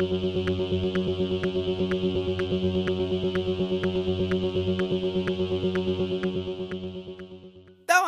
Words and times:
Damas 0.00 0.10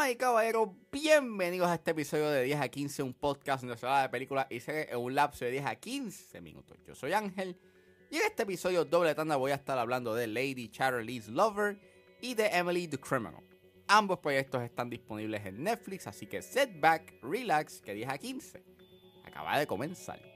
y 0.09 0.17
caballeros, 0.17 0.69
bienvenidos 0.93 1.67
a 1.67 1.75
este 1.75 1.91
episodio 1.91 2.31
de 2.31 2.45
10 2.45 2.61
a 2.61 2.69
15, 2.69 3.03
un 3.03 3.13
podcast 3.13 3.65
donde 3.65 3.77
se 3.77 3.87
habla 3.87 4.03
de 4.03 4.09
películas 4.09 4.47
y 4.51 4.61
series 4.61 4.89
en 4.89 4.99
un 4.99 5.17
lapso 5.17 5.45
de 5.45 5.51
10 5.51 5.67
a 5.67 5.75
15 5.75 6.41
minutos. 6.41 6.79
Yo 6.87 6.95
soy 6.95 7.13
Ángel 7.13 7.57
y 8.09 8.19
en 8.19 8.23
este 8.23 8.45
episodio 8.45 8.85
doble 8.85 9.13
tanda 9.17 9.35
voy 9.35 9.51
a 9.51 9.57
estar 9.57 9.77
hablando 9.77 10.15
de 10.15 10.29
Lady 10.29 10.69
Chatterley's 10.69 11.27
Lover 11.27 11.77
y 12.21 12.35
de 12.35 12.47
Emily 12.51 12.87
the 12.87 12.99
Criminal. 12.99 13.43
Ambos 13.89 14.21
proyectos 14.21 14.63
están 14.63 14.91
disponibles 14.91 15.45
en 15.45 15.65
Netflix, 15.65 16.07
así 16.07 16.29
que 16.29 16.41
set 16.41 16.71
back, 16.79 17.15
relax, 17.21 17.81
que 17.81 17.95
10 17.95 18.11
a 18.11 18.17
15 18.17 18.63
acaba 19.25 19.59
de 19.59 19.67
comenzar. 19.67 20.30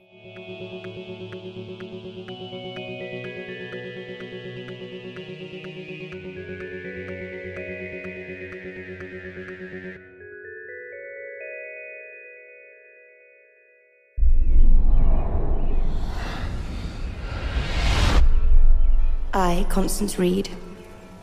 I, 19.37 19.65
Constance 19.69 20.17
Reed, 20.17 20.49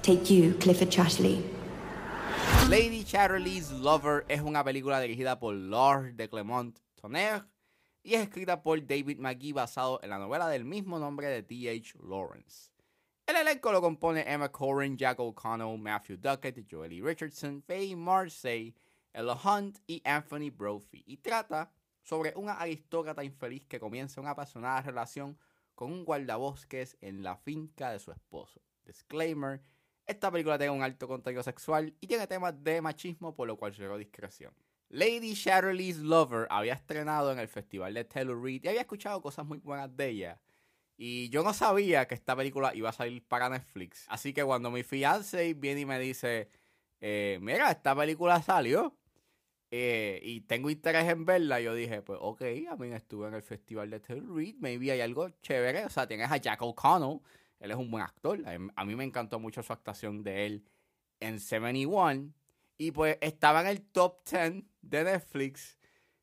take 0.03 0.31
you, 0.31 0.53
Clifford 0.61 0.91
Chatterley, 0.91 1.43
Lady 2.69 3.05
Chatterley's 3.05 3.71
Lover 3.71 4.25
es 4.29 4.41
una 4.41 4.63
película 4.63 5.01
dirigida 5.01 5.39
por 5.39 5.55
Lord 5.55 6.15
de 6.17 6.29
Clermont 6.29 6.79
Tonnerre 6.95 7.52
y 8.03 8.15
es 8.15 8.23
escrita 8.23 8.63
por 8.63 8.85
David 8.87 9.19
McGee 9.19 9.53
basado 9.53 10.01
en 10.03 10.11
la 10.11 10.19
novela 10.19 10.49
del 10.49 10.65
mismo 10.65 10.99
nombre 10.99 11.29
de 11.29 11.43
T.H. 11.43 11.99
Lawrence. 12.03 12.71
El 13.27 13.37
elenco 13.37 13.71
lo 13.71 13.81
compone 13.81 14.25
Emma 14.27 14.51
Corrin, 14.51 14.97
Jack 14.97 15.21
O'Connell, 15.21 15.79
Matthew 15.79 16.17
Duckett, 16.17 16.67
Joely 16.69 17.01
Richardson, 17.01 17.63
Faye 17.63 17.95
Marseille, 17.95 18.75
Ella 19.13 19.39
Hunt 19.45 19.79
y 19.87 20.03
Anthony 20.05 20.51
Brophy 20.51 21.05
y 21.07 21.19
trata 21.19 21.73
sobre 22.03 22.35
una 22.35 22.55
aristócrata 22.55 23.23
infeliz 23.23 23.65
que 23.67 23.79
comienza 23.79 24.21
una 24.21 24.31
apasionada 24.31 24.83
relación 24.83 25.39
con 25.75 25.93
un 25.93 26.05
guardabosques 26.05 26.97
en 27.01 27.23
la 27.23 27.37
finca 27.37 27.91
de 27.91 28.01
su 28.01 28.11
esposo. 28.11 28.61
Disclaimer, 28.85 29.63
esta 30.05 30.31
película 30.31 30.59
tiene 30.59 30.73
un 30.73 30.83
alto 30.83 31.07
contenido 31.07 31.43
sexual 31.43 31.95
y 32.01 32.07
tiene 32.07 32.27
temas 32.27 32.63
de 32.63 32.83
machismo, 32.83 33.35
por 33.35 33.47
lo 33.47 33.57
cual 33.57 33.73
llegó 33.73 33.97
discreción. 33.97 34.53
Lady 34.93 35.33
Chatterley's 35.35 35.97
Lover 35.97 36.47
había 36.51 36.75
estrenado 36.75 37.33
en 37.33 37.39
el 37.39 37.49
festival 37.49 37.95
de 37.95 38.05
Telluride 38.05 38.61
y 38.65 38.69
había 38.69 38.83
escuchado 38.83 39.23
cosas 39.23 39.47
muy 39.47 39.57
buenas 39.57 39.97
de 39.97 40.09
ella. 40.09 40.41
Y 40.99 41.31
yo 41.31 41.43
no 41.43 41.55
sabía 41.55 42.07
que 42.07 42.15
esta 42.15 42.37
película 42.37 42.75
iba 42.75 42.91
a 42.91 42.93
salir 42.93 43.27
para 43.27 43.49
Netflix. 43.49 44.05
Así 44.09 44.35
que 44.35 44.45
cuando 44.45 44.71
mi 44.71 44.83
fiance 44.83 45.55
viene 45.55 45.81
y 45.81 45.87
me 45.87 45.99
dice, 45.99 46.51
eh, 47.01 47.39
mira, 47.41 47.71
esta 47.71 47.97
película 47.97 48.43
salió 48.43 48.95
eh, 49.71 50.21
y 50.23 50.43
tengo 50.43 50.69
interés 50.69 51.09
en 51.09 51.25
verla, 51.25 51.59
yo 51.59 51.75
dije, 51.75 52.03
pues 52.03 52.19
ok, 52.21 52.43
a 52.71 52.77
mí 52.77 52.93
estuve 52.93 53.29
en 53.29 53.35
el 53.35 53.43
festival 53.43 53.89
de 53.89 53.99
Telluride, 53.99 54.59
maybe 54.61 54.93
hay 54.93 55.01
algo 55.01 55.31
chévere. 55.41 55.87
O 55.87 55.91
sea, 55.91 56.07
tienes 56.07 56.31
a 56.31 56.37
Jack 56.37 56.61
O'Connell, 56.61 57.21
él 57.61 57.71
es 57.71 57.79
un 57.79 57.91
buen 57.91 58.05
actor. 58.05 58.39
A 58.77 58.85
mí 58.85 58.95
me 58.95 59.05
encantó 59.05 59.41
mucho 59.41 59.63
su 59.63 59.73
actuación 59.73 60.23
de 60.23 60.45
él 60.45 60.65
en 61.19 61.41
71. 61.41 62.35
Y 62.83 62.91
pues 62.91 63.17
estaba 63.21 63.61
en 63.61 63.69
el 63.69 63.81
top 63.81 64.29
10 64.29 64.65
de 64.81 65.05
Netflix. 65.05 65.79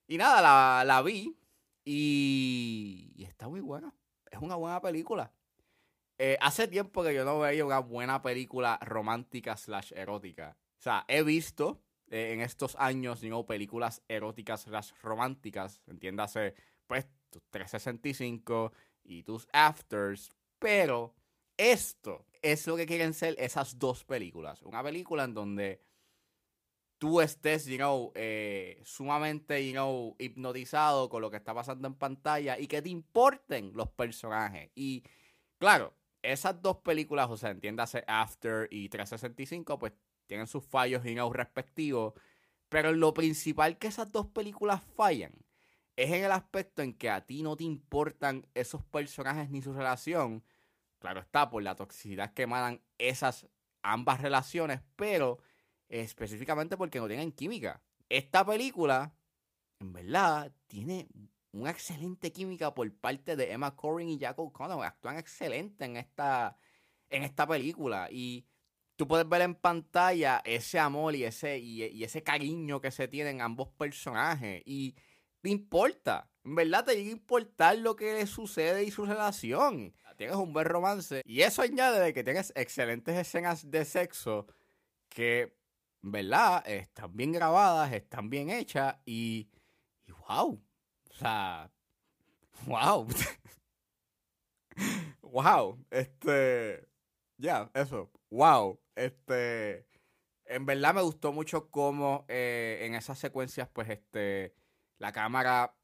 Y 0.08 0.18
nada, 0.18 0.42
la, 0.42 0.84
la 0.84 1.02
vi. 1.02 1.38
Y, 1.86 3.14
y, 3.16 3.24
está 3.24 3.48
muy 3.48 3.62
buena. 3.62 3.96
Es 4.30 4.40
una 4.42 4.56
buena 4.56 4.82
película. 4.82 5.32
Eh, 6.18 6.38
hace 6.42 6.68
tiempo 6.68 7.02
que 7.02 7.14
yo 7.14 7.24
no 7.24 7.40
veía 7.40 7.64
una 7.64 7.80
buena 7.80 8.22
película 8.22 8.78
romántica 8.82 9.56
slash 9.56 9.94
erótica. 9.96 10.58
O 10.78 10.82
sea, 10.82 11.06
he 11.08 11.24
visto 11.24 11.82
eh, 12.10 12.34
en 12.34 12.42
estos 12.42 12.76
años, 12.76 13.22
know, 13.22 13.46
películas 13.46 14.04
eróticas 14.10 14.64
slash 14.64 14.92
románticas. 15.02 15.82
Entiéndase, 15.88 16.56
pues, 16.88 17.08
tus 17.30 17.42
365 17.52 18.74
y 19.06 19.24
tus 19.24 19.48
afters. 19.54 20.30
Pero 20.60 21.16
esto 21.56 22.26
es 22.42 22.68
lo 22.68 22.76
que 22.76 22.86
quieren 22.86 23.14
ser 23.14 23.38
esas 23.38 23.80
dos 23.80 24.04
películas. 24.04 24.62
Una 24.64 24.84
película 24.84 25.24
en 25.24 25.34
donde 25.34 25.89
tú 27.00 27.22
estés, 27.22 27.66
you 27.66 27.78
know, 27.78 28.12
eh, 28.16 28.80
sumamente, 28.84 29.66
you 29.66 29.72
know, 29.72 30.16
hipnotizado 30.20 31.10
con 31.10 31.22
lo 31.22 31.32
que 31.32 31.38
está 31.38 31.54
pasando 31.54 31.88
en 31.88 31.96
pantalla 31.96 32.60
y 32.60 32.68
que 32.68 32.82
te 32.82 32.90
importen 32.90 33.72
los 33.74 33.90
personajes. 33.90 34.70
Y 34.76 35.04
claro, 35.58 35.96
esas 36.22 36.62
dos 36.62 36.78
películas, 36.78 37.30
o 37.30 37.38
sea, 37.38 37.52
entiéndase 37.52 38.04
After 38.08 38.68
y 38.70 38.90
365, 38.90 39.80
pues 39.80 39.94
tienen 40.28 40.46
sus 40.46 40.64
fallos, 40.66 41.04
you 41.04 41.14
know, 41.14 41.32
respectivos. 41.34 42.14
Pero 42.68 42.92
lo 42.92 43.14
principal 43.14 43.78
que 43.78 43.88
esas 43.88 44.12
dos 44.12 44.28
películas 44.28 44.84
fallan 44.96 45.34
es 45.96 46.12
en 46.12 46.24
el 46.24 46.32
aspecto 46.32 46.82
en 46.82 46.94
que 46.94 47.10
a 47.10 47.26
ti 47.26 47.44
no 47.44 47.56
te 47.56 47.64
importan 47.64 48.46
esos 48.54 48.84
personajes 48.84 49.50
ni 49.50 49.62
su 49.62 49.74
relación. 49.74 50.44
Claro 51.00 51.22
está, 51.22 51.50
por 51.50 51.64
la 51.64 51.76
toxicidad 51.76 52.34
que 52.34 52.44
emanan 52.44 52.82
esas 52.98 53.48
ambas 53.84 54.22
relaciones, 54.22 54.82
pero 54.98 55.40
específicamente 55.90 56.78
porque 56.78 57.00
no 57.00 57.08
tienen 57.08 57.32
química. 57.32 57.82
Esta 58.08 58.46
película, 58.46 59.14
en 59.80 59.94
verdad, 59.94 60.52
tiene 60.68 61.08
una 61.52 61.72
excelente 61.72 62.32
química 62.32 62.74
por 62.74 62.92
parte 62.94 63.36
de 63.36 63.52
Emma 63.52 63.76
Corrin 63.76 64.10
y 64.10 64.18
Jack 64.18 64.40
O'Connell. 64.40 64.84
Actúan 64.84 65.18
excelente 65.18 65.86
en 65.86 65.98
esta, 65.98 66.58
en 67.10 67.24
esta 67.24 67.48
película. 67.48 68.08
Y 68.12 68.46
tú 68.96 69.08
puedes 69.08 69.28
ver 69.28 69.42
en 69.42 69.56
pantalla 69.56 70.42
ese 70.46 70.80
amor 70.80 71.16
y 71.16 71.24
ese, 71.24 71.58
y 71.58 72.04
ese 72.04 72.24
cariño 72.24 72.82
que 72.82 72.92
se 72.92 73.08
tienen 73.08 73.42
ambos 73.42 73.70
personajes. 73.70 74.62
Y 74.66 74.96
te 75.42 75.50
importa. 75.50 76.30
En 76.44 76.56
verdad 76.56 76.86
te 76.86 76.96
llega 76.96 77.10
a 77.10 77.14
importar 77.14 77.78
lo 77.78 77.96
que 77.96 78.14
le 78.14 78.28
sucede 78.28 78.84
y 78.84 78.92
su 78.92 79.06
relación. 79.06 79.94
Tienes 80.18 80.36
un 80.36 80.52
buen 80.52 80.66
romance. 80.66 81.22
Y 81.26 81.42
eso 81.42 81.62
añade 81.62 82.02
de 82.02 82.14
que 82.14 82.26
tienes 82.26 82.52
excelentes 82.56 83.16
escenas 83.16 83.72
de 83.72 83.86
sexo 83.86 84.48
que 85.08 85.58
¿verdad? 86.02 86.68
Están 86.68 87.16
bien 87.16 87.32
grabadas, 87.32 87.92
están 87.94 88.30
bien 88.30 88.50
hechas 88.50 88.96
y, 89.06 89.50
y 90.06 90.12
wow. 90.12 90.62
O 91.10 91.14
sea, 91.14 91.72
wow. 92.66 93.08
wow. 95.22 95.78
Este, 95.92 96.88
ya, 97.38 97.70
eso. 97.74 98.12
Wow. 98.30 98.80
Este, 98.96 99.88
en 100.46 100.66
verdad 100.66 100.94
me 100.94 101.02
gustó 101.02 101.32
mucho 101.32 101.70
cómo 101.70 102.26
eh, 102.28 102.80
en 102.82 102.96
esas 102.96 103.20
secuencias, 103.20 103.70
pues, 103.70 103.90
este, 103.90 104.56
la 104.98 105.12
cámara 105.12 105.76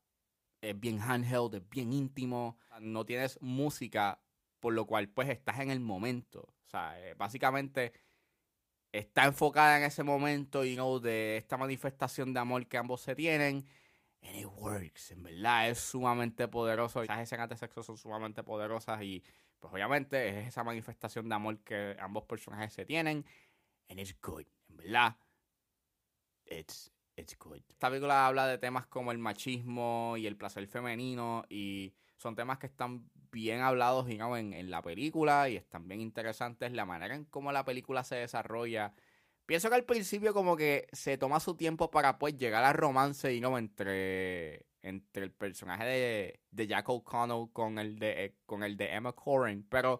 es 0.61 0.79
bien 0.79 0.99
handheld, 1.01 1.55
es 1.55 1.69
bien 1.69 1.93
íntimo. 1.93 2.57
No 2.81 3.05
tienes 3.05 3.39
música, 3.41 4.21
por 4.59 4.73
lo 4.73 4.85
cual, 4.85 5.09
pues, 5.09 5.29
estás 5.29 5.59
en 5.59 5.69
el 5.71 5.79
momento. 5.79 6.41
O 6.65 6.67
sea, 6.69 6.99
eh, 6.99 7.13
básicamente 7.15 7.93
está 8.99 9.25
enfocada 9.25 9.77
en 9.77 9.83
ese 9.83 10.03
momento, 10.03 10.63
you 10.63 10.75
know, 10.75 10.99
de 10.99 11.37
esta 11.37 11.57
manifestación 11.57 12.33
de 12.33 12.39
amor 12.39 12.67
que 12.67 12.77
ambos 12.77 13.01
se 13.01 13.15
tienen. 13.15 13.65
And 14.21 14.35
it 14.35 14.47
works, 14.47 15.11
en 15.11 15.23
verdad, 15.23 15.69
es 15.69 15.79
sumamente 15.79 16.47
poderoso. 16.47 17.03
Las 17.03 17.19
escenas 17.19 17.49
de 17.49 17.57
sexo 17.57 17.83
son 17.83 17.97
sumamente 17.97 18.43
poderosas 18.43 19.01
y, 19.03 19.23
pues, 19.59 19.73
obviamente, 19.73 20.29
es 20.29 20.47
esa 20.47 20.63
manifestación 20.63 21.29
de 21.29 21.35
amor 21.35 21.59
que 21.59 21.95
ambos 21.99 22.23
personajes 22.23 22.73
se 22.73 22.85
tienen. 22.85 23.25
And 23.89 23.99
it's 23.99 24.15
good, 24.21 24.45
en 24.69 24.77
verdad. 24.77 25.15
It's, 26.45 26.91
it's 27.15 27.37
good. 27.37 27.61
Esta 27.69 27.89
película 27.89 28.25
habla 28.25 28.47
de 28.47 28.57
temas 28.57 28.87
como 28.87 29.11
el 29.11 29.19
machismo 29.19 30.15
y 30.17 30.25
el 30.25 30.37
placer 30.37 30.67
femenino 30.67 31.45
y 31.49 31.93
son 32.17 32.35
temas 32.35 32.57
que 32.57 32.67
están 32.67 33.09
bien 33.35 33.59
hablados 33.59 34.07
digamos, 34.07 34.39
en, 34.39 34.53
en, 34.53 34.71
la 34.71 34.81
película 34.81 35.49
y 35.49 35.57
están 35.57 35.89
bien 35.89 35.99
interesantes 35.99 36.71
la 36.71 36.85
manera 36.85 37.15
en 37.15 37.25
cómo 37.25 37.51
la 37.51 37.65
película 37.65 38.03
se 38.05 38.15
desarrolla. 38.15 38.93
Pienso 39.45 39.67
que 39.69 39.75
al 39.75 39.83
principio 39.83 40.33
como 40.33 40.55
que 40.55 40.87
se 40.93 41.17
toma 41.17 41.41
su 41.41 41.55
tiempo 41.55 41.91
para 41.91 42.17
pues 42.17 42.37
llegar 42.37 42.63
al 42.63 42.75
romance 42.75 43.27
digamos, 43.27 43.59
entre, 43.59 44.65
entre 44.81 45.25
el 45.25 45.31
personaje 45.33 45.83
de, 45.83 46.39
de 46.49 46.67
Jack 46.67 46.87
O'Connell 46.87 47.49
con 47.51 47.77
el 47.77 47.99
de, 47.99 48.35
con 48.45 48.63
el 48.63 48.77
de 48.77 48.95
Emma 48.95 49.11
Corrin, 49.11 49.67
pero 49.69 49.99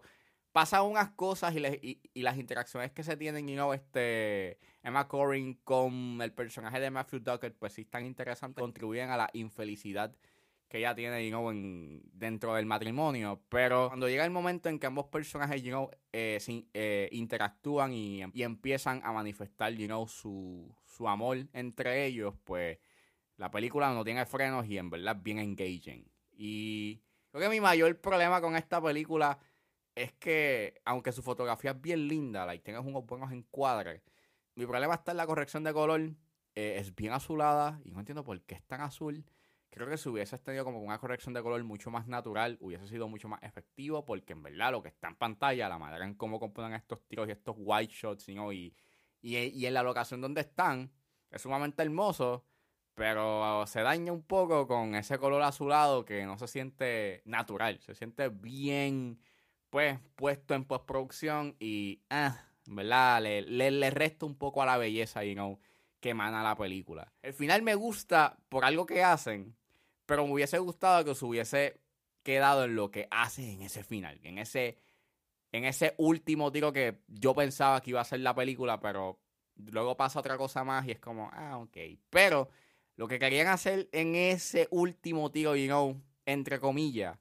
pasan 0.52 0.84
unas 0.84 1.10
cosas 1.10 1.54
y, 1.54 1.58
y, 1.82 2.00
y, 2.14 2.22
las 2.22 2.38
interacciones 2.38 2.90
que 2.90 3.02
se 3.04 3.18
tienen, 3.18 3.46
you 3.46 3.54
know, 3.54 3.74
este, 3.74 4.58
Emma 4.82 5.06
Corrin 5.06 5.60
con 5.62 6.22
el 6.22 6.32
personaje 6.32 6.80
de 6.80 6.90
Matthew 6.90 7.20
Duckett, 7.20 7.54
pues 7.58 7.74
sí 7.74 7.82
están 7.82 8.06
interesantes, 8.06 8.62
contribuyen 8.62 9.10
a 9.10 9.18
la 9.18 9.28
infelicidad 9.34 10.16
que 10.68 10.78
ella 10.78 10.94
tiene 10.94 11.24
you 11.24 11.30
know, 11.30 11.50
en, 11.50 12.02
dentro 12.12 12.54
del 12.54 12.66
matrimonio. 12.66 13.42
Pero 13.48 13.88
cuando 13.88 14.08
llega 14.08 14.24
el 14.24 14.30
momento 14.30 14.68
en 14.68 14.78
que 14.78 14.86
ambos 14.86 15.06
personajes 15.06 15.62
you 15.62 15.70
know, 15.70 15.90
eh, 16.12 16.38
sin, 16.40 16.68
eh, 16.74 17.08
interactúan 17.12 17.92
y, 17.92 18.22
y, 18.32 18.42
empiezan 18.42 19.00
a 19.04 19.12
manifestar 19.12 19.72
you 19.72 19.86
know, 19.86 20.06
su, 20.06 20.74
su 20.84 21.08
amor 21.08 21.38
entre 21.52 22.06
ellos, 22.06 22.34
pues 22.44 22.78
la 23.36 23.50
película 23.50 23.92
no 23.92 24.04
tiene 24.04 24.26
frenos 24.26 24.66
y 24.66 24.78
en 24.78 24.90
verdad 24.90 25.16
es 25.16 25.22
bien 25.22 25.38
engaging. 25.38 26.10
Y 26.32 27.00
Creo 27.36 27.50
que 27.50 27.54
mi 27.54 27.60
mayor 27.60 28.00
problema 28.00 28.40
con 28.40 28.56
esta 28.56 28.80
película 28.80 29.38
es 29.94 30.10
que, 30.14 30.80
aunque 30.86 31.12
su 31.12 31.22
fotografía 31.22 31.72
es 31.72 31.80
bien 31.82 32.08
linda, 32.08 32.46
like, 32.46 32.64
tengas 32.64 32.82
unos 32.82 33.04
buenos 33.04 33.30
encuadres, 33.30 34.00
mi 34.54 34.64
problema 34.64 34.94
está 34.94 35.10
en 35.10 35.18
la 35.18 35.26
corrección 35.26 35.62
de 35.62 35.74
color. 35.74 36.00
Eh, 36.54 36.78
es 36.78 36.94
bien 36.94 37.12
azulada 37.12 37.78
y 37.84 37.90
no 37.90 37.98
entiendo 37.98 38.24
por 38.24 38.40
qué 38.40 38.54
es 38.54 38.62
tan 38.62 38.80
azul. 38.80 39.22
Creo 39.76 39.90
que 39.90 39.98
si 39.98 40.08
hubiese 40.08 40.38
tenido 40.38 40.64
como 40.64 40.80
una 40.80 40.96
corrección 40.98 41.34
de 41.34 41.42
color 41.42 41.62
mucho 41.62 41.90
más 41.90 42.06
natural, 42.06 42.56
hubiese 42.62 42.88
sido 42.88 43.08
mucho 43.08 43.28
más 43.28 43.42
efectivo, 43.42 44.06
porque 44.06 44.32
en 44.32 44.42
verdad 44.42 44.72
lo 44.72 44.82
que 44.82 44.88
está 44.88 45.08
en 45.08 45.16
pantalla, 45.16 45.68
la 45.68 45.78
manera 45.78 46.06
en 46.06 46.14
cómo 46.14 46.40
componen 46.40 46.72
estos 46.72 47.06
tiros 47.06 47.28
y 47.28 47.32
estos 47.32 47.54
white 47.58 47.92
shots, 47.92 48.26
y, 48.26 48.74
y, 49.20 49.66
en 49.66 49.74
la 49.74 49.82
locación 49.82 50.22
donde 50.22 50.40
están, 50.40 50.90
es 51.30 51.42
sumamente 51.42 51.82
hermoso, 51.82 52.46
pero 52.94 53.66
se 53.66 53.82
daña 53.82 54.12
un 54.12 54.22
poco 54.22 54.66
con 54.66 54.94
ese 54.94 55.18
color 55.18 55.42
azulado 55.42 56.06
que 56.06 56.24
no 56.24 56.38
se 56.38 56.48
siente 56.48 57.20
natural, 57.26 57.78
se 57.80 57.94
siente 57.94 58.30
bien, 58.30 59.20
pues, 59.68 60.00
puesto 60.14 60.54
en 60.54 60.64
postproducción 60.64 61.54
y, 61.60 62.00
ah, 62.08 62.46
¿verdad? 62.64 63.20
Le, 63.20 63.42
le, 63.42 63.90
resta 63.90 64.24
un 64.24 64.38
poco 64.38 64.62
a 64.62 64.66
la 64.66 64.78
belleza, 64.78 65.22
you 65.22 65.34
know, 65.34 65.58
que 66.00 66.10
emana 66.10 66.42
la 66.42 66.56
película. 66.56 67.12
El 67.20 67.34
final 67.34 67.60
me 67.60 67.74
gusta 67.74 68.38
por 68.48 68.64
algo 68.64 68.86
que 68.86 69.04
hacen, 69.04 69.54
pero 70.06 70.26
me 70.26 70.32
hubiese 70.32 70.58
gustado 70.58 71.04
que 71.04 71.14
se 71.14 71.24
hubiese 71.24 71.80
quedado 72.22 72.64
en 72.64 72.74
lo 72.74 72.90
que 72.90 73.08
hacen 73.10 73.44
en 73.44 73.62
ese 73.62 73.84
final, 73.84 74.18
en 74.22 74.38
ese 74.38 74.78
en 75.52 75.64
ese 75.64 75.94
último 75.98 76.52
tiro 76.52 76.72
que 76.72 77.02
yo 77.08 77.34
pensaba 77.34 77.80
que 77.80 77.90
iba 77.90 78.00
a 78.00 78.04
ser 78.04 78.20
la 78.20 78.34
película, 78.34 78.80
pero 78.80 79.20
luego 79.56 79.96
pasa 79.96 80.20
otra 80.20 80.36
cosa 80.36 80.64
más 80.64 80.86
y 80.86 80.92
es 80.92 80.98
como, 80.98 81.30
ah, 81.32 81.58
ok. 81.58 81.76
Pero 82.10 82.50
lo 82.96 83.08
que 83.08 83.18
querían 83.18 83.46
hacer 83.46 83.88
en 83.92 84.14
ese 84.16 84.68
último 84.70 85.30
tiro, 85.30 85.56
you 85.56 85.66
know, 85.66 86.02
entre 86.26 86.58
comillas, 86.58 87.18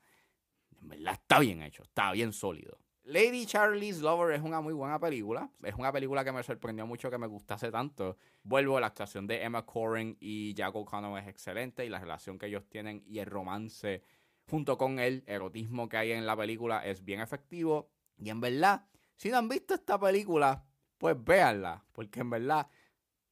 en 0.82 0.90
verdad 0.90 1.14
está 1.14 1.40
bien 1.40 1.62
hecho, 1.62 1.84
está 1.84 2.12
bien 2.12 2.34
sólido. 2.34 2.78
Lady 3.06 3.46
Charlie's 3.46 4.00
Lover 4.00 4.34
es 4.34 4.42
una 4.42 4.62
muy 4.62 4.74
buena 4.74 5.00
película. 5.00 5.50
Es 5.64 5.76
una 5.76 5.92
película 5.92 6.24
que 6.24 6.32
me 6.32 6.42
sorprendió 6.42 6.88
mucho 6.88 7.12
que 7.12 7.20
me 7.20 7.28
gustase 7.28 7.72
tanto. 7.72 8.18
Vuelvo, 8.44 8.80
la 8.80 8.88
actuación 8.88 9.28
de 9.28 9.44
Emma 9.44 9.64
Corrin 9.64 10.18
y 10.20 10.56
Jack 10.56 10.76
O'Connor 10.76 11.20
es 11.20 11.28
excelente 11.28 11.86
y 11.86 11.90
la 11.90 12.00
relación 12.00 12.40
que 12.40 12.48
ellos 12.48 12.68
tienen 12.68 13.04
y 13.06 13.20
el 13.20 13.28
romance 13.28 14.02
junto 14.50 14.78
con 14.78 15.00
el 15.00 15.24
erotismo 15.28 15.88
que 15.88 15.98
hay 15.98 16.12
en 16.14 16.26
la 16.26 16.36
película 16.36 16.84
es 16.84 17.06
bien 17.06 17.22
efectivo. 17.22 17.92
Y 18.18 18.30
en 18.30 18.42
verdad, 18.42 18.88
si 19.16 19.30
no 19.30 19.38
han 19.38 19.50
visto 19.50 19.76
esta 19.76 20.00
película, 20.00 20.66
pues 20.98 21.16
véanla, 21.24 21.84
porque 21.92 22.22
en 22.22 22.32
verdad 22.32 22.68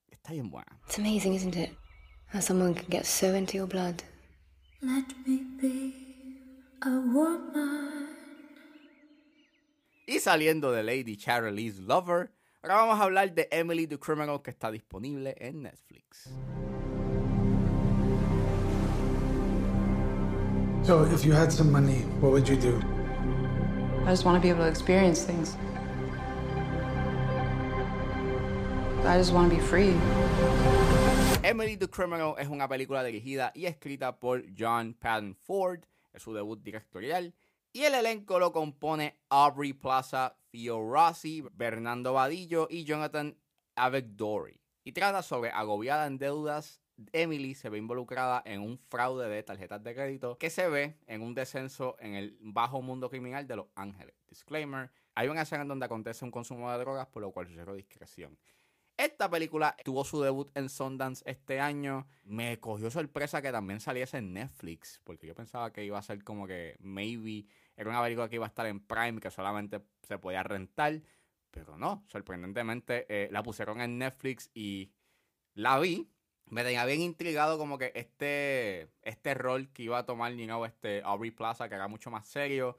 está 0.08 0.34
bien 0.34 0.52
buena. 0.52 0.80
It's 0.86 1.00
amazing, 1.00 1.34
isn't 1.34 1.56
it? 1.56 1.72
How 2.32 2.42
someone 2.42 2.76
can 2.76 2.90
get 2.90 3.06
so 3.06 3.36
into 3.36 3.58
your 3.58 3.68
blood. 3.68 4.04
Let 4.82 5.06
me 5.26 5.40
be 5.60 5.94
a 6.82 6.90
woman. 6.90 8.03
Saliendo 10.24 10.72
de 10.72 10.84
Lady 10.84 11.18
Charlie's 11.18 11.80
Lover, 11.80 12.32
ahora 12.62 12.76
vamos 12.76 12.98
a 12.98 13.04
hablar 13.04 13.36
de 13.36 13.50
Emily 13.52 13.86
the 13.86 14.00
Criminal 14.00 14.42
que 14.42 14.52
está 14.52 14.72
disponible 14.72 15.36
en 15.38 15.64
Netflix. 15.64 16.30
So, 20.86 21.04
if 21.14 21.26
you 21.26 21.34
had 21.34 21.52
some 21.52 21.70
money, 21.70 22.04
what 22.22 22.32
would 22.32 22.48
you 22.48 22.56
do? 22.56 22.80
I 24.06 24.12
just 24.12 24.24
want 24.24 24.38
to 24.38 24.42
be 24.42 24.50
able 24.50 24.64
to 24.64 24.70
experience 24.70 25.26
things. 25.26 25.58
I 29.06 29.18
just 29.18 29.34
want 29.34 29.52
to 29.52 29.58
be 29.58 29.62
free. 29.62 29.94
Emily 31.44 31.76
the 31.76 31.90
Criminal 31.90 32.38
es 32.40 32.48
una 32.48 32.70
película 32.70 33.04
dirigida 33.04 33.52
y 33.54 33.66
escrita 33.66 34.22
por 34.22 34.42
John 34.58 34.94
Patton 34.94 35.36
Ford. 35.36 35.82
Es 36.14 36.24
su 36.24 36.34
debut 36.34 36.64
directorial. 36.64 37.34
Y 37.76 37.84
el 37.86 37.96
elenco 37.96 38.38
lo 38.38 38.54
compone 38.54 39.20
Aubrey 39.30 39.74
Plaza, 39.74 40.38
Theo 40.52 40.80
Rossi, 40.80 41.44
Bernardo 41.54 42.14
Vadillo 42.14 42.68
y 42.70 42.84
Jonathan 42.84 43.36
Avegdori. 43.76 44.62
Y 44.84 44.92
trata 44.92 45.24
sobre 45.24 45.50
agobiada 45.50 46.06
en 46.06 46.20
deudas 46.20 46.84
Emily 47.12 47.56
se 47.56 47.70
ve 47.70 47.80
involucrada 47.80 48.42
en 48.46 48.62
un 48.62 48.78
fraude 48.78 49.28
de 49.28 49.42
tarjetas 49.42 49.84
de 49.84 49.96
crédito 49.96 50.38
que 50.38 50.50
se 50.50 50.70
ve 50.70 51.00
en 51.08 51.22
un 51.22 51.34
descenso 51.34 51.96
en 52.00 52.14
el 52.14 52.38
bajo 52.40 52.82
mundo 52.82 53.10
criminal 53.10 53.48
de 53.48 53.56
Los 53.56 53.68
Ángeles. 53.76 54.14
Disclaimer, 54.28 54.92
hay 55.16 55.28
una 55.28 55.42
escena 55.42 55.64
en 55.64 55.70
donde 55.70 55.86
acontece 55.86 56.24
un 56.24 56.32
consumo 56.32 56.72
de 56.72 56.78
drogas, 56.78 57.08
por 57.08 57.22
lo 57.22 57.32
cual 57.32 57.48
sucedió 57.48 57.74
discreción. 57.74 58.38
Esta 58.96 59.30
película 59.30 59.76
tuvo 59.84 60.06
su 60.06 60.22
debut 60.22 60.52
en 60.56 60.70
Sundance 60.70 61.24
este 61.26 61.60
año. 61.60 62.08
Me 62.24 62.60
cogió 62.60 62.92
sorpresa 62.92 63.42
que 63.42 63.52
también 63.52 63.80
saliese 63.80 64.18
en 64.18 64.34
Netflix, 64.34 65.02
porque 65.04 65.28
yo 65.28 65.34
pensaba 65.34 65.74
que 65.74 65.84
iba 65.84 65.98
a 65.98 66.04
ser 66.04 66.24
como 66.24 66.46
que 66.46 66.78
maybe 66.80 67.48
era 67.76 67.90
una 67.90 68.04
película 68.04 68.30
que 68.30 68.36
iba 68.36 68.46
a 68.46 68.50
estar 68.50 68.68
en 68.68 68.80
Prime, 68.80 69.20
que 69.20 69.32
solamente 69.32 69.82
se 70.08 70.20
podía 70.20 70.44
rentar, 70.44 71.02
pero 71.50 71.78
no, 71.78 72.04
sorprendentemente 72.08 73.06
eh, 73.10 73.30
la 73.32 73.42
pusieron 73.42 73.82
en 73.82 73.98
Netflix 73.98 74.52
y 74.54 74.92
la 75.56 75.80
vi 75.80 76.08
me 76.54 76.64
tenía 76.64 76.86
bien 76.86 77.02
intrigado 77.02 77.58
como 77.58 77.78
que 77.78 77.92
este, 77.96 78.90
este 79.02 79.34
rol 79.34 79.70
que 79.70 79.84
iba 79.84 79.98
a 79.98 80.06
tomar, 80.06 80.34
you 80.34 80.46
know, 80.46 80.66
este 80.66 81.02
Aubrey 81.04 81.32
Plaza, 81.32 81.68
que 81.68 81.76
era 81.76 81.88
mucho 81.88 82.12
más 82.12 82.28
serio. 82.28 82.78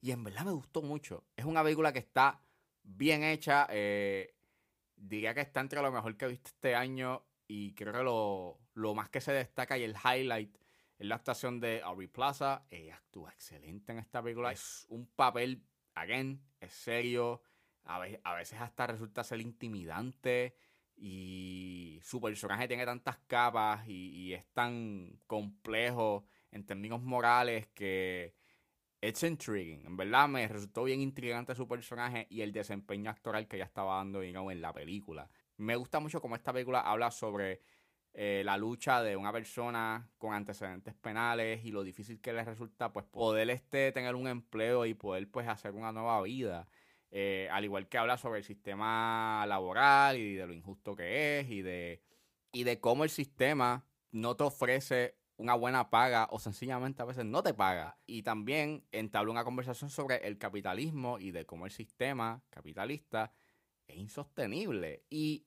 Y 0.00 0.12
en 0.12 0.22
verdad 0.22 0.44
me 0.44 0.52
gustó 0.52 0.82
mucho. 0.82 1.24
Es 1.36 1.44
una 1.44 1.62
película 1.62 1.92
que 1.92 1.98
está 1.98 2.40
bien 2.84 3.24
hecha. 3.24 3.66
Eh, 3.70 4.34
diría 4.98 5.34
que 5.34 5.40
está 5.40 5.60
entre 5.60 5.82
lo 5.82 5.92
mejor 5.92 6.16
que 6.16 6.24
he 6.26 6.28
visto 6.28 6.48
este 6.48 6.74
año. 6.74 7.24
Y 7.46 7.74
creo 7.74 7.92
que 7.92 8.02
lo, 8.02 8.60
lo 8.74 8.94
más 8.94 9.08
que 9.08 9.20
se 9.20 9.32
destaca 9.32 9.78
y 9.78 9.82
el 9.82 9.94
highlight 9.96 10.56
es 10.98 11.06
la 11.06 11.14
actuación 11.14 11.60
de 11.60 11.80
Aubrey 11.82 12.08
Plaza. 12.08 12.66
Ella 12.70 12.96
actúa 12.96 13.30
excelente 13.30 13.92
en 13.92 13.98
esta 13.98 14.22
película. 14.22 14.52
Es 14.52 14.86
un 14.88 15.06
papel, 15.06 15.62
again, 15.94 16.42
es 16.60 16.72
serio. 16.72 17.42
A 17.84 17.98
veces, 18.00 18.20
a 18.24 18.34
veces 18.34 18.60
hasta 18.60 18.86
resulta 18.86 19.24
ser 19.24 19.40
intimidante. 19.40 20.54
Y 21.00 22.00
su 22.02 22.20
personaje 22.20 22.66
tiene 22.66 22.84
tantas 22.84 23.18
capas 23.28 23.86
y, 23.86 24.34
es 24.34 24.44
tan 24.52 25.20
complejo 25.26 26.24
en 26.50 26.66
términos 26.66 27.02
morales 27.02 27.68
que 27.68 28.34
it's 29.00 29.22
intriguing. 29.22 29.84
En 29.86 29.96
verdad 29.96 30.28
me 30.28 30.46
resultó 30.48 30.84
bien 30.84 31.00
intrigante 31.00 31.54
su 31.54 31.66
personaje 31.68 32.26
y 32.30 32.42
el 32.42 32.52
desempeño 32.52 33.10
actoral 33.10 33.46
que 33.46 33.56
ella 33.56 33.66
estaba 33.66 33.96
dando 33.96 34.22
en 34.22 34.60
la 34.60 34.72
película. 34.72 35.30
Me 35.56 35.76
gusta 35.76 36.00
mucho 36.00 36.20
cómo 36.20 36.36
esta 36.36 36.52
película 36.52 36.80
habla 36.80 37.10
sobre 37.10 37.62
eh, 38.12 38.42
la 38.44 38.56
lucha 38.56 39.02
de 39.02 39.16
una 39.16 39.32
persona 39.32 40.10
con 40.18 40.34
antecedentes 40.34 40.94
penales 40.94 41.64
y 41.64 41.70
lo 41.70 41.84
difícil 41.84 42.20
que 42.20 42.32
le 42.32 42.44
resulta 42.44 42.92
pues 42.92 43.06
poder 43.06 43.50
este, 43.50 43.92
tener 43.92 44.14
un 44.14 44.26
empleo 44.26 44.86
y 44.86 44.94
poder 44.94 45.30
pues 45.30 45.46
hacer 45.46 45.72
una 45.72 45.92
nueva 45.92 46.20
vida. 46.22 46.68
Eh, 47.10 47.48
al 47.50 47.64
igual 47.64 47.88
que 47.88 47.96
habla 47.96 48.18
sobre 48.18 48.40
el 48.40 48.44
sistema 48.44 49.44
laboral 49.46 50.18
y 50.18 50.34
de 50.34 50.46
lo 50.46 50.52
injusto 50.52 50.94
que 50.94 51.40
es 51.40 51.48
y 51.48 51.62
de, 51.62 52.02
y 52.52 52.64
de 52.64 52.80
cómo 52.80 53.04
el 53.04 53.10
sistema 53.10 53.86
no 54.10 54.36
te 54.36 54.44
ofrece 54.44 55.16
una 55.38 55.54
buena 55.54 55.88
paga 55.88 56.28
o 56.30 56.38
sencillamente 56.38 57.00
a 57.00 57.06
veces 57.06 57.24
no 57.24 57.42
te 57.42 57.54
paga. 57.54 57.96
Y 58.06 58.22
también 58.22 58.84
entabla 58.92 59.30
una 59.30 59.44
conversación 59.44 59.88
sobre 59.88 60.26
el 60.26 60.36
capitalismo 60.36 61.18
y 61.18 61.30
de 61.30 61.46
cómo 61.46 61.64
el 61.64 61.72
sistema 61.72 62.42
capitalista 62.50 63.32
es 63.86 63.96
insostenible. 63.96 65.04
Y 65.08 65.46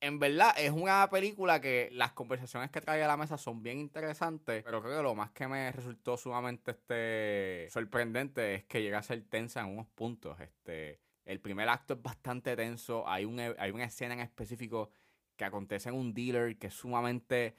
en 0.00 0.18
verdad 0.18 0.54
es 0.58 0.72
una 0.72 1.08
película 1.08 1.60
que 1.60 1.88
las 1.92 2.12
conversaciones 2.12 2.70
que 2.70 2.80
trae 2.80 3.02
a 3.02 3.06
la 3.06 3.16
mesa 3.16 3.38
son 3.38 3.62
bien 3.62 3.78
interesantes, 3.78 4.64
pero 4.64 4.82
creo 4.82 4.96
que 4.96 5.02
lo 5.02 5.14
más 5.14 5.30
que 5.30 5.46
me 5.46 5.70
resultó 5.70 6.16
sumamente 6.16 6.72
este, 6.72 7.68
sorprendente 7.70 8.54
es 8.54 8.64
que 8.64 8.82
llega 8.82 8.98
a 8.98 9.02
ser 9.02 9.22
tensa 9.28 9.60
en 9.60 9.66
unos 9.68 9.86
puntos. 9.88 10.40
Este, 10.40 11.00
el 11.24 11.40
primer 11.40 11.68
acto 11.68 11.94
es 11.94 12.02
bastante 12.02 12.56
tenso, 12.56 13.06
hay, 13.06 13.24
un, 13.24 13.38
hay 13.38 13.70
una 13.70 13.84
escena 13.84 14.14
en 14.14 14.20
específico 14.20 14.90
que 15.36 15.44
acontece 15.44 15.90
en 15.90 15.94
un 15.94 16.12
dealer 16.12 16.58
que 16.58 16.66
es 16.66 16.74
sumamente 16.74 17.54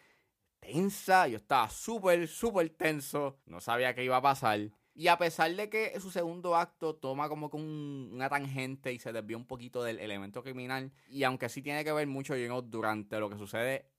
tensa, 0.62 1.28
yo 1.28 1.38
estaba 1.38 1.70
súper, 1.70 2.28
súper 2.28 2.70
tenso, 2.70 3.40
no 3.46 3.60
sabía 3.60 3.94
qué 3.94 4.06
iba 4.06 4.18
a 4.18 4.22
pasar. 4.22 4.72
Y 4.94 5.08
a 5.08 5.18
pesar 5.18 5.54
de 5.56 5.70
que 5.70 6.00
su 6.00 6.12
segundo 6.12 6.56
acto 6.56 6.96
toma 6.96 7.28
como 7.28 7.50
que 7.50 7.58
una 7.58 8.30
tangente 8.30 8.94
y 8.94 9.00
se 9.00 9.12
desvía 9.12 9.38
un 9.38 9.46
poquito 9.46 9.84
del 9.84 10.00
elemento 10.00 10.44
criminal, 10.44 10.94
y 11.10 11.24
aunque 11.24 11.50
sí 11.50 11.62
tiene 11.62 11.84
que 11.84 11.92
ver 11.92 12.08
mucho 12.08 12.36
durante 12.64 13.20
lo 13.20 13.30
que 13.30 13.38
sucede 13.38 13.90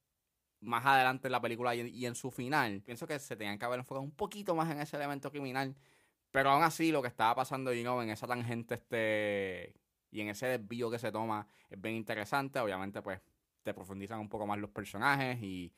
más 0.60 0.86
adelante 0.86 1.28
en 1.28 1.32
la 1.32 1.40
película 1.40 1.74
y 1.74 2.06
en, 2.06 2.14
su 2.14 2.30
final, 2.30 2.82
pienso 2.82 3.06
que 3.06 3.18
se 3.18 3.36
tenían 3.36 3.58
que 3.58 3.64
haber 3.64 3.80
enfocado 3.80 4.02
un 4.02 4.12
poquito 4.12 4.54
más 4.54 4.70
en 4.70 4.80
ese 4.80 4.96
elemento 4.96 5.30
criminal. 5.30 5.74
Pero 6.30 6.50
aún 6.50 6.62
así, 6.62 6.92
lo 6.92 7.02
que 7.02 7.08
estaba 7.08 7.34
pasando 7.34 7.72
en 7.72 8.10
esa 8.10 8.26
tangente 8.26 8.74
este 8.74 9.74
y 10.10 10.20
en 10.20 10.28
ese 10.28 10.46
desvío 10.46 10.90
que 10.90 10.98
se 10.98 11.10
toma 11.10 11.46
es 11.68 11.80
bien 11.80 11.96
interesante. 11.96 12.60
Obviamente, 12.60 13.02
pues 13.02 13.20
te 13.62 13.74
profundizan 13.74 14.20
un 14.20 14.28
poco 14.28 14.46
más 14.46 14.58
los 14.58 14.70
personajes 14.70 15.42
y 15.42 15.72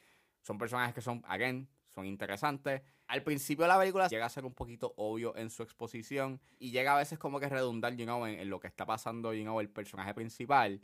son 0.44 0.58
personajes 0.58 0.94
que 0.94 1.00
son, 1.00 1.22
again, 1.26 1.68
son 1.88 2.06
interesantes. 2.06 2.82
Al 3.06 3.22
principio 3.22 3.64
de 3.64 3.68
la 3.68 3.78
película 3.78 4.08
llega 4.08 4.26
a 4.26 4.28
ser 4.28 4.44
un 4.44 4.52
poquito 4.52 4.92
obvio 4.96 5.34
en 5.36 5.48
su 5.50 5.62
exposición 5.62 6.40
y 6.58 6.70
llega 6.70 6.94
a 6.94 6.98
veces 6.98 7.18
como 7.18 7.40
que 7.40 7.48
redundar, 7.48 7.96
you 7.96 8.04
know, 8.04 8.26
en, 8.26 8.48
lo 8.50 8.60
que 8.60 8.66
está 8.66 8.84
pasando, 8.84 9.32
you 9.32 9.42
know, 9.42 9.58
el 9.60 9.70
personaje 9.70 10.12
principal. 10.12 10.82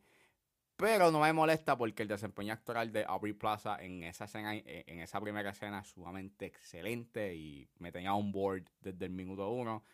Pero 0.76 1.10
no 1.10 1.20
me 1.20 1.32
molesta 1.34 1.76
porque 1.76 2.02
el 2.02 2.08
desempeño 2.08 2.54
actoral 2.54 2.90
de 2.90 3.04
Aubrey 3.04 3.34
Plaza 3.34 3.76
en 3.82 4.02
esa 4.02 4.24
escena, 4.24 4.54
en 4.54 5.00
esa 5.00 5.20
primera 5.20 5.50
escena 5.50 5.80
es 5.80 5.88
sumamente 5.88 6.46
excelente 6.46 7.34
y 7.34 7.68
me 7.78 7.92
tenía 7.92 8.14
on 8.14 8.32
board 8.32 8.64
desde 8.80 9.04
el 9.04 9.12
minuto 9.12 9.50
uno. 9.50 9.84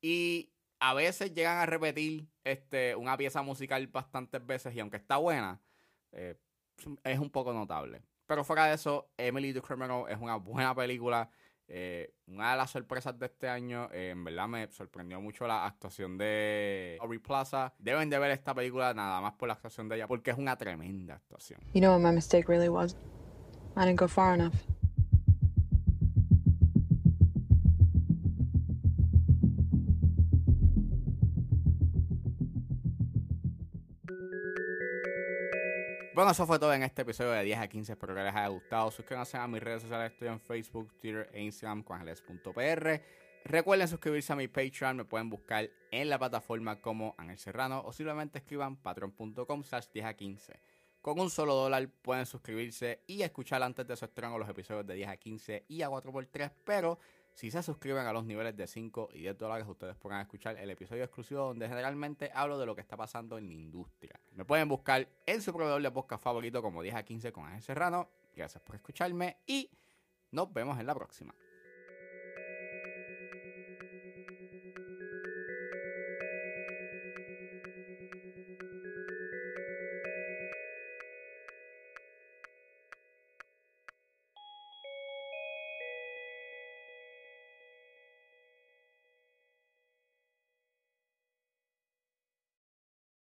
Y 0.00 0.50
a 0.80 0.92
veces 0.92 1.32
llegan 1.34 1.58
a 1.58 1.66
repetir 1.66 2.26
este, 2.42 2.96
una 2.96 3.16
pieza 3.16 3.42
musical 3.42 3.86
bastantes 3.86 4.44
veces 4.44 4.74
y 4.74 4.80
aunque 4.80 4.96
está 4.96 5.18
buena, 5.18 5.60
eh, 6.10 6.36
es 7.04 7.18
un 7.20 7.30
poco 7.30 7.52
notable. 7.52 8.02
Pero 8.26 8.44
fuera 8.44 8.66
de 8.66 8.74
eso, 8.74 9.10
Emily 9.16 9.52
the 9.52 9.60
Criminal 9.60 10.04
es 10.08 10.18
una 10.18 10.36
buena 10.36 10.74
película. 10.74 11.28
Eh, 11.66 12.12
una 12.26 12.50
de 12.50 12.56
las 12.58 12.70
sorpresas 12.70 13.18
de 13.18 13.26
este 13.26 13.48
año, 13.48 13.88
eh, 13.90 14.10
en 14.10 14.22
verdad 14.22 14.46
me 14.46 14.70
sorprendió 14.70 15.20
mucho 15.20 15.46
la 15.46 15.64
actuación 15.64 16.18
de 16.18 16.98
Aubrey 17.00 17.18
Plaza. 17.18 17.72
Deben 17.78 18.10
de 18.10 18.18
ver 18.18 18.30
esta 18.32 18.54
película 18.54 18.92
nada 18.92 19.20
más 19.20 19.32
por 19.34 19.48
la 19.48 19.54
actuación 19.54 19.88
de 19.88 19.96
ella, 19.96 20.06
porque 20.06 20.30
es 20.30 20.38
una 20.38 20.56
tremenda 20.56 21.14
actuación. 21.14 21.60
You 21.72 21.80
know 21.80 21.92
what 21.92 22.00
my 22.00 22.14
mistake 22.14 22.48
really 22.48 22.68
was? 22.68 22.96
I 23.76 23.86
didn't 23.86 23.98
go 23.98 24.08
far 24.08 24.34
enough. 24.34 24.54
Bueno, 36.14 36.30
eso 36.30 36.46
fue 36.46 36.60
todo 36.60 36.72
en 36.72 36.84
este 36.84 37.02
episodio 37.02 37.32
de 37.32 37.42
10 37.42 37.58
a 37.58 37.66
15. 37.66 37.92
Espero 37.92 38.14
que 38.14 38.22
les 38.22 38.32
haya 38.32 38.46
gustado. 38.46 38.88
Suscríbanse 38.92 39.36
a 39.36 39.48
mis 39.48 39.60
redes 39.60 39.82
sociales. 39.82 40.12
Estoy 40.12 40.28
en 40.28 40.38
Facebook, 40.38 40.94
Twitter 41.00 41.28
e 41.32 41.42
Instagram 41.42 41.82
con 41.82 41.98
Recuerden 43.44 43.88
suscribirse 43.88 44.32
a 44.32 44.36
mi 44.36 44.46
Patreon. 44.46 44.96
Me 44.96 45.04
pueden 45.04 45.28
buscar 45.28 45.68
en 45.90 46.08
la 46.08 46.16
plataforma 46.16 46.80
como 46.80 47.16
Ángel 47.18 47.36
Serrano 47.38 47.82
o 47.84 47.92
simplemente 47.92 48.38
escriban 48.38 48.76
patreon.com 48.76 49.64
slash 49.64 49.86
10 49.92 50.06
a 50.06 50.14
15. 50.14 50.60
Con 51.02 51.18
un 51.18 51.30
solo 51.30 51.56
dólar 51.56 51.88
pueden 52.00 52.26
suscribirse 52.26 53.02
y 53.08 53.22
escuchar 53.22 53.64
antes 53.64 53.84
de 53.84 53.96
su 53.96 54.04
estreno 54.04 54.38
los 54.38 54.48
episodios 54.48 54.86
de 54.86 54.94
10 54.94 55.08
a 55.08 55.16
15 55.16 55.64
y 55.66 55.82
a 55.82 55.88
4x3. 55.88 56.52
Pero 56.64 57.00
si 57.34 57.50
se 57.50 57.62
suscriben 57.62 58.06
a 58.06 58.12
los 58.12 58.24
niveles 58.24 58.56
de 58.56 58.66
5 58.66 59.10
y 59.12 59.20
10 59.22 59.38
dólares, 59.38 59.66
ustedes 59.68 59.96
podrán 59.96 60.20
escuchar 60.20 60.56
el 60.56 60.70
episodio 60.70 61.02
exclusivo 61.02 61.42
donde 61.42 61.68
generalmente 61.68 62.30
hablo 62.32 62.58
de 62.58 62.66
lo 62.66 62.76
que 62.76 62.80
está 62.80 62.96
pasando 62.96 63.38
en 63.38 63.48
la 63.48 63.54
industria. 63.54 64.20
Me 64.32 64.44
pueden 64.44 64.68
buscar 64.68 65.08
en 65.26 65.42
su 65.42 65.52
proveedor 65.52 65.82
de 65.82 65.90
podcast 65.90 66.22
favorito 66.22 66.62
como 66.62 66.80
10 66.80 66.94
a 66.94 67.02
15 67.02 67.32
con 67.32 67.46
Ángel 67.46 67.62
Serrano. 67.62 68.08
Gracias 68.36 68.62
por 68.62 68.76
escucharme 68.76 69.38
y 69.46 69.68
nos 70.30 70.52
vemos 70.52 70.78
en 70.78 70.86
la 70.86 70.94
próxima. 70.94 71.34